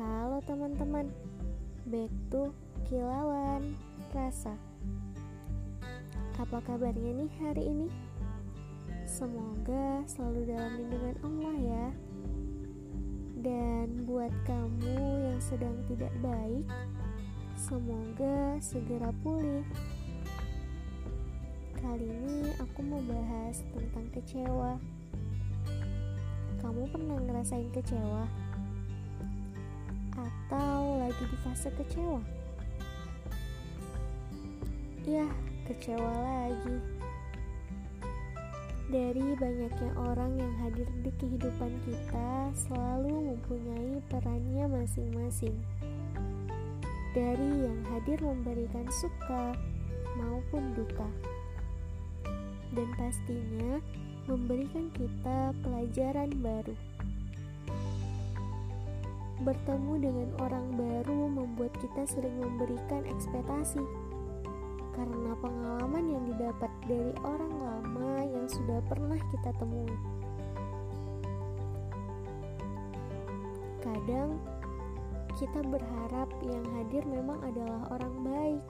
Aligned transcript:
Halo 0.00 0.40
teman-teman, 0.48 1.12
back 1.92 2.08
to 2.32 2.56
Kilauan 2.88 3.76
Rasa. 4.16 4.56
Apa 6.40 6.56
kabarnya 6.64 7.20
nih 7.20 7.28
hari 7.36 7.68
ini? 7.68 7.88
Semoga 9.04 10.00
selalu 10.08 10.56
dalam 10.56 10.72
lindungan 10.80 11.16
Allah 11.20 11.56
ya. 11.60 11.86
Dan 13.44 14.08
buat 14.08 14.32
kamu 14.48 14.96
yang 15.04 15.40
sedang 15.44 15.76
tidak 15.84 16.16
baik, 16.24 16.64
semoga 17.60 18.56
segera 18.56 19.12
pulih. 19.20 19.68
Kali 21.76 22.08
ini 22.08 22.56
aku 22.56 22.80
mau 22.88 23.04
bahas 23.04 23.60
tentang 23.76 24.08
kecewa. 24.16 24.80
Kamu 26.64 26.88
pernah 26.88 27.20
ngerasain 27.20 27.68
kecewa? 27.68 28.24
Atau 30.50 30.98
lagi 30.98 31.24
di 31.30 31.36
fase 31.46 31.70
kecewa? 31.78 32.18
Ya, 35.06 35.30
kecewa 35.70 36.10
lagi. 36.10 36.74
Dari 38.90 39.38
banyaknya 39.38 39.94
orang 39.94 40.34
yang 40.42 40.50
hadir 40.58 40.90
di 41.06 41.14
kehidupan 41.22 41.70
kita 41.86 42.50
selalu 42.66 43.30
mempunyai 43.30 44.02
perannya 44.10 44.66
masing-masing. 44.66 45.54
Dari 47.14 47.50
yang 47.70 47.86
hadir 47.94 48.18
memberikan 48.18 48.90
suka 48.90 49.54
maupun 50.18 50.74
duka 50.74 51.06
dan 52.74 52.90
pastinya 52.98 53.78
memberikan 54.26 54.90
kita 54.98 55.54
pelajaran 55.62 56.34
baru. 56.42 56.74
Bertemu 59.40 59.92
dengan 59.96 60.28
orang 60.40 60.66
baru 60.76 61.28
membuat 61.32 61.72
kita 61.80 62.04
sering 62.04 62.36
memberikan 62.36 63.04
ekspektasi 63.08 63.80
karena 64.92 65.32
pengalaman 65.40 66.04
yang 66.12 66.24
didapat 66.28 66.68
dari 66.84 67.12
orang 67.24 67.52
lama 67.56 68.12
yang 68.26 68.44
sudah 68.44 68.84
pernah 68.84 69.16
kita 69.32 69.50
temui. 69.56 69.96
Kadang 73.80 74.36
kita 75.40 75.60
berharap 75.64 76.28
yang 76.44 76.64
hadir 76.76 77.00
memang 77.08 77.40
adalah 77.40 77.96
orang 77.96 78.14
baik 78.20 78.62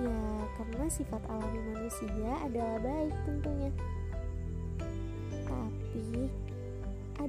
Ya, 0.00 0.16
karena 0.56 0.88
sifat 0.88 1.20
alami 1.28 1.60
manusia 1.76 2.32
adalah 2.40 2.80
baik 2.80 3.12
tentunya. 3.28 3.68
Tapi, 5.44 6.29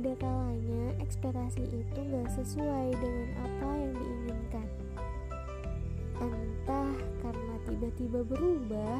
ada 0.02 0.18
kalanya 0.18 0.98
ekspektasi 0.98 1.62
itu 1.62 2.00
gak 2.10 2.26
sesuai 2.34 2.90
dengan 2.98 3.30
apa 3.38 3.70
yang 3.78 3.94
diinginkan. 3.94 4.68
Entah 6.18 6.94
karena 7.22 7.56
tiba-tiba 7.70 8.26
berubah, 8.26 8.98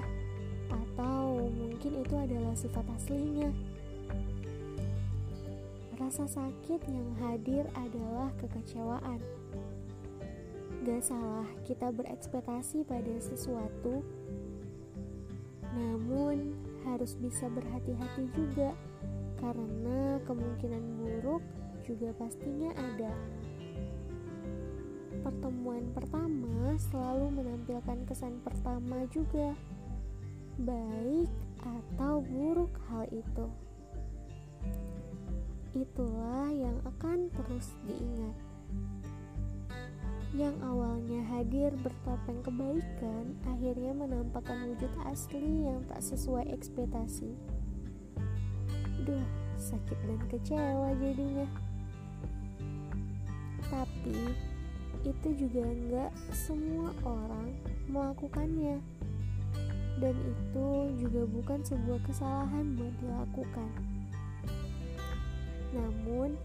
atau 0.70 1.50
mungkin 1.58 2.06
itu 2.06 2.14
adalah 2.14 2.54
sifat 2.54 2.86
aslinya. 3.02 3.50
Rasa 5.98 6.30
sakit 6.30 6.86
yang 6.86 7.10
hadir 7.18 7.66
adalah 7.74 8.30
kekecewaan 8.38 9.18
Gak 10.86 11.02
salah 11.02 11.50
kita 11.66 11.90
berekspektasi 11.94 12.86
pada 12.86 13.14
sesuatu, 13.18 14.06
namun 15.74 16.54
harus 16.86 17.18
bisa 17.18 17.50
berhati-hati 17.50 18.30
juga 18.38 18.78
karena 19.42 20.22
kemungkinan 20.30 20.84
buruk 21.02 21.44
juga 21.84 22.14
pastinya 22.16 22.72
ada. 22.78 23.12
Pertemuan 25.26 25.90
pertama 25.92 26.78
selalu 26.78 27.42
menampilkan 27.42 28.06
kesan 28.06 28.40
pertama 28.46 29.04
juga, 29.10 29.58
baik 30.62 31.30
atau 31.60 32.22
buruk 32.22 32.72
hal 32.88 33.10
itu. 33.10 33.48
Itulah 35.74 36.54
yang 36.54 36.78
akan 36.86 37.28
terus 37.34 37.74
diingat 37.90 38.38
yang 40.32 40.56
awalnya 40.64 41.28
hadir 41.28 41.76
bertopeng 41.84 42.40
kebaikan 42.40 43.36
akhirnya 43.52 43.92
menampakkan 43.92 44.64
wujud 44.64 44.88
asli 45.04 45.68
yang 45.68 45.84
tak 45.92 46.00
sesuai 46.00 46.48
ekspektasi. 46.56 47.36
Duh, 49.02 49.26
sakit 49.58 49.98
dan 50.06 50.22
kecewa 50.30 50.94
jadinya. 51.02 51.48
Tapi 53.72 54.18
itu 55.02 55.30
juga 55.34 55.64
enggak 55.66 56.12
semua 56.34 56.94
orang 57.02 57.50
melakukannya. 57.90 58.78
Dan 60.02 60.16
itu 60.18 60.68
juga 60.98 61.22
bukan 61.30 61.60
sebuah 61.62 62.00
kesalahan 62.10 62.74
buat 62.74 62.94
dilakukan. 63.02 63.72
Namun, 65.72 66.36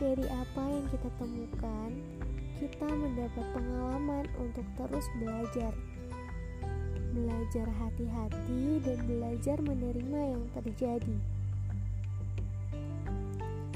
dari 0.00 0.26
apa 0.28 0.62
yang 0.66 0.86
kita 0.88 1.08
temukan, 1.20 1.90
kita 2.58 2.88
mendapat 2.88 3.46
pengalaman 3.52 4.24
untuk 4.40 4.66
terus 4.80 5.06
belajar. 5.20 5.72
Belajar 7.14 7.68
hati-hati 7.78 8.82
dan 8.82 8.98
belajar 9.06 9.56
menerima 9.62 10.20
yang 10.34 10.44
terjadi. 10.58 11.16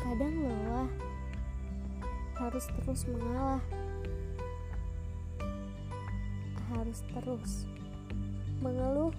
Kadang 0.08 0.40
lelah, 0.40 0.88
harus 2.40 2.64
terus 2.80 3.04
mengalah. 3.12 3.60
Harus 6.72 7.04
terus 7.12 7.52
mengeluh 8.64 9.12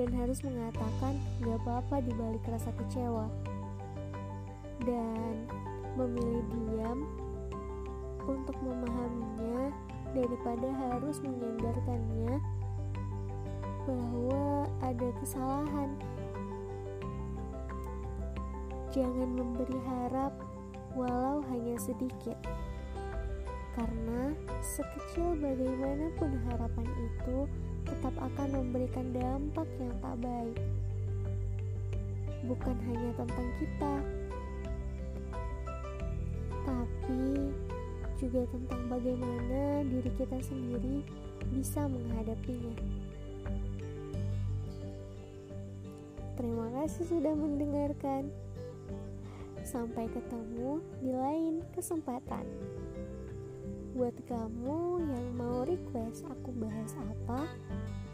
dan 0.00 0.08
harus 0.16 0.40
mengatakan 0.40 1.20
gak 1.44 1.60
apa-apa 1.60 2.00
dibalik 2.00 2.40
rasa 2.48 2.72
kecewa. 2.80 3.28
Dan 4.88 5.44
memilih 6.00 6.48
diam 6.48 7.04
untuk 8.24 8.56
memahaminya 8.64 9.68
daripada 10.16 10.68
harus 10.80 11.20
menyandarkannya 11.20 12.40
bahwa 13.84 14.64
ada 14.80 15.08
kesalahan. 15.20 15.92
Jangan 18.90 19.30
memberi 19.38 19.78
harap 19.86 20.34
walau 20.98 21.46
hanya 21.54 21.78
sedikit. 21.78 22.34
Karena 23.78 24.34
sekecil 24.60 25.38
bagaimanapun 25.38 26.42
harapan 26.50 26.88
itu 26.90 27.46
tetap 27.86 28.14
akan 28.18 28.48
memberikan 28.50 29.14
dampak 29.14 29.68
yang 29.78 29.94
tak 30.02 30.16
baik. 30.18 30.58
Bukan 32.50 32.76
hanya 32.90 33.10
tentang 33.14 33.48
kita, 33.62 33.94
tapi 36.66 37.22
juga 38.18 38.42
tentang 38.50 38.82
bagaimana 38.90 39.86
diri 39.86 40.10
kita 40.18 40.38
sendiri 40.44 41.06
bisa 41.54 41.86
menghadapinya. 41.86 42.74
Terima 46.34 46.66
kasih 46.80 47.04
sudah 47.06 47.34
mendengarkan. 47.36 48.49
Sampai 49.70 50.10
ketemu 50.10 50.82
di 50.98 51.14
lain 51.14 51.62
kesempatan. 51.70 52.42
Buat 53.94 54.18
kamu 54.26 54.98
yang 54.98 55.26
mau 55.38 55.62
request 55.62 56.26
aku 56.26 56.50
bahas 56.58 56.98
apa, 56.98 57.46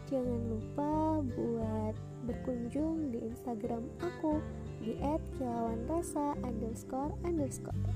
jangan 0.05 0.37
lupa 0.53 1.25
buat 1.33 1.97
berkunjung 2.29 3.09
di 3.09 3.25
Instagram 3.25 3.89
aku 3.97 4.37
di 4.85 5.01
@kilauanrasa 5.01 6.37
underscore 6.45 7.17
underscore. 7.25 7.89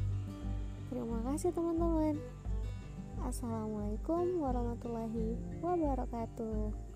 Terima 0.90 1.22
kasih 1.30 1.54
teman-teman. 1.54 2.18
Assalamualaikum 3.22 4.42
warahmatullahi 4.42 5.38
wabarakatuh. 5.62 6.91